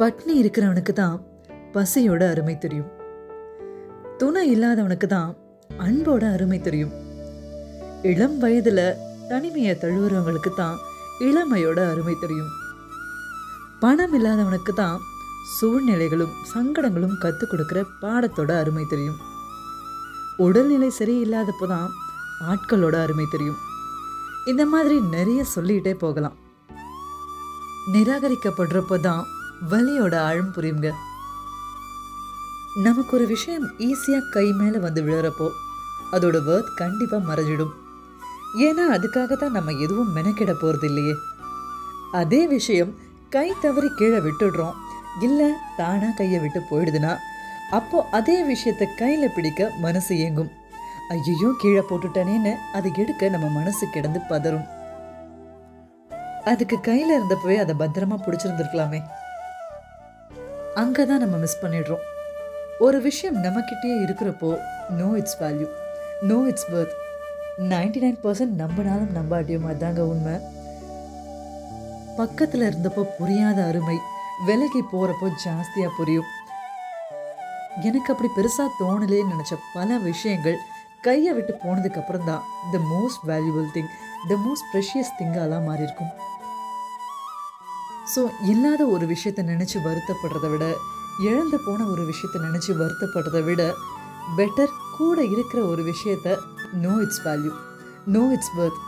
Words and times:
பட்னி 0.00 0.34
இருக்கிறவனுக்கு 0.40 0.92
தான் 0.92 1.16
பசியோட 1.74 2.22
அருமை 2.32 2.58
தெரியும். 2.58 2.90
துணை 4.18 4.42
இல்லாதவனுக்கு 4.52 5.06
தான் 5.06 5.30
அன்போட 5.86 6.22
அருமை 6.34 6.58
தெரியும். 6.60 6.92
இளம் 8.10 8.36
வயதுல 8.42 8.80
தனிமையை 9.30 9.72
தழுவுறவங்களுக்கு 9.82 10.50
தான் 10.54 10.76
இளமையோட 11.28 11.78
அருமை 11.92 12.14
தெரியும். 12.24 12.52
பணம் 13.80 14.14
இல்லாதவனுக்கு 14.18 14.74
தான் 14.82 14.98
சூழ்நிலைகளும் 15.56 16.36
சங்கடங்களும் 16.52 17.16
கற்றுக் 17.24 17.50
கொடுக்குற 17.50 17.82
பாடத்தோட 18.02 18.50
அருமை 18.62 18.84
தெரியும். 18.92 19.18
உடல்நிலை 20.46 20.90
சரியில்லாதப்போ 20.98 21.68
தான் 21.74 21.88
ஆட்களோட 22.52 22.96
அருமை 23.04 23.26
தெரியும். 23.34 23.58
இந்த 24.52 24.66
மாதிரி 24.74 24.98
நிறைய 25.16 25.40
சொல்லிக்கிட்டே 25.54 25.94
போகலாம். 26.04 26.36
நிராகரிக்கப்படுறப்போ 27.94 28.96
தான் 29.08 29.24
வலியோட 29.66 30.14
ஆழம் 30.20 30.52
புரியுங்க. 30.56 30.88
நமக்கு 32.84 33.16
ஒரு 33.16 33.26
விஷயம் 33.26 33.66
ஈஸியாக 33.78 34.28
கை 34.34 34.52
மேலே 34.52 34.78
வந்து 34.78 35.02
விழுறப்போ 35.02 35.48
அதோட 36.12 36.36
வேர்த் 36.48 36.70
கண்டிப்பாக 36.74 37.28
மறைஞ்சிடும். 37.30 37.72
ஏன்னா 38.66 38.84
அதுக்காக 38.96 39.36
தான் 39.36 39.50
நம்ம 39.50 39.72
எதுவும் 39.84 40.14
மெனக்கிட 40.16 40.52
போகிறது 40.52 40.86
இல்லையே 40.88 41.14
அதே 42.12 42.46
விஷயம் 42.46 42.92
கை 43.30 43.52
தவறி 43.60 43.88
கீழே 43.88 44.18
விட்டுடுறோம் 44.18 44.76
இல்லை 45.22 45.50
தானாக 45.76 46.14
கையை 46.16 46.40
விட்டு 46.40 46.60
போயிடுதுன்னா 46.70 47.12
அப்போ 47.70 47.98
அதே 48.18 48.42
விஷயத்தை 48.42 48.86
கையில் 48.94 49.34
பிடிக்க 49.34 49.70
மனசு 49.80 50.16
இயங்கும் 50.16 50.50
ஐயோ 51.08 51.50
கீழே 51.62 51.82
போட்டுட்டேனேன்னு 51.88 52.54
அதை 52.72 52.90
எடுக்க 52.94 53.28
நம்ம 53.28 53.46
மனசு 53.48 53.86
கிடந்து 53.90 54.20
பதறும். 54.30 54.66
அதுக்கு 56.44 56.80
கையில் 56.80 57.14
இருந்தப்பவே 57.18 57.56
அதை 57.56 57.74
பத்திரமா 57.78 58.16
பிடிச்சிருந்துருக்கலாமே. 58.26 59.00
அங்கே 60.74 61.06
தான் 61.06 61.18
நம்ம 61.18 61.36
மிஸ் 61.36 61.60
பண்ணிடுறோம். 61.64 62.04
ஒரு 62.78 63.00
விஷயம் 63.00 63.42
நம்மக்கிட்டே 63.44 63.92
இருக்கிறப்போ 64.04 64.58
know 64.90 65.16
its 65.16 65.42
value 65.42 65.68
know 66.20 66.46
its 66.46 66.70
worth 66.72 66.94
ninety 67.58 68.00
nine 68.04 68.18
percent 68.22 68.60
நம்பினாலும் 68.62 69.14
நம்பாட்டியும் 69.16 69.68
அதாங்க 69.72 69.98
உண்மை. 69.98 70.34
பக்கத்தில் 72.16 72.60
இருந்தப்போ 72.60 73.02
புரியாத 73.18 73.64
அருமை 73.64 73.96
விலகி 74.46 74.82
போகிறப்போ 74.92 75.28
ஜாஸ்தியாக 75.44 75.90
புரியும். 75.96 76.28
எனக்கு 77.82 78.12
அப்படி 78.12 78.28
பெருசாக 78.36 78.68
தோணலேன்னு 78.80 79.34
நினச்ச 79.34 79.54
பல 79.74 79.98
விஷயங்கள் 79.98 80.56
கையை 81.00 81.34
விட்டு 81.34 81.52
போனதுக்கப்புறம் 81.64 82.24
தான் 82.24 82.42
the 82.72 82.78
most 82.78 83.28
valuable 83.30 83.68
thing 83.74 83.92
the 84.28 84.34
most 84.46 84.68
precious 84.72 85.16
திங்காலாம் 85.18 85.66
மாறியிருக்கும். 85.68 86.10
இருக்கும் 86.14 86.27
ஸோ 88.14 88.20
இல்லாத 88.44 88.82
ஒரு 88.86 89.06
விஷயத்தை 89.06 89.42
நினச்சி 89.44 89.78
வருத்தப்படுறதை 89.84 90.50
விட 90.50 90.64
இழந்து 91.22 91.58
போன 91.58 91.86
ஒரு 91.86 92.02
விஷயத்தை 92.04 92.38
நினச்சி 92.42 92.72
வருத்தப்படுறதை 92.72 93.42
விட 93.44 93.62
பெட்டர் 94.36 94.76
கூட 94.98 95.18
இருக்கிற 95.24 95.60
ஒரு 95.64 95.82
விஷயத்த 95.82 96.28
know 96.76 96.94
its 97.00 97.22
value 97.24 97.52
know 98.06 98.22
its 98.32 98.54
worth 98.56 98.78